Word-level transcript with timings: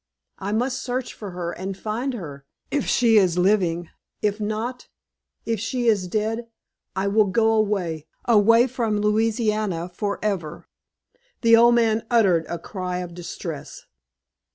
I 0.39 0.51
must 0.51 0.81
search 0.81 1.13
for 1.13 1.29
her, 1.29 1.51
and 1.51 1.77
find 1.77 2.15
her, 2.15 2.43
if 2.71 2.87
she 2.87 3.17
is 3.19 3.37
living; 3.37 3.91
if 4.23 4.39
not 4.39 4.87
if 5.45 5.59
she 5.59 5.85
is 5.87 6.07
dead 6.07 6.47
I 6.95 7.05
will 7.07 7.25
go 7.27 7.51
away 7.51 8.07
away 8.25 8.65
from 8.65 8.97
Louisiana 8.99 9.89
forever." 9.89 10.65
The 11.41 11.55
old 11.55 11.75
man 11.75 12.07
uttered 12.09 12.47
a 12.49 12.57
cry 12.57 12.97
of 12.97 13.13
distress. 13.13 13.83